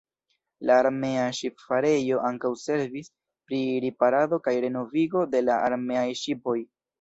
[0.69, 3.11] La armea ŝipfarejo ankaŭ servis
[3.51, 6.59] pri riparado kaj renovigo de la armeaj ŝipoj.